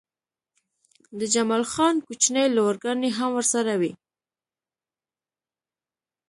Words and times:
د 1.19 1.21
جمال 1.33 1.63
خان 1.71 1.95
کوچنۍ 2.05 2.45
لورګانې 2.57 3.09
هم 3.17 3.29
ورسره 3.37 3.73
وې 3.81 3.91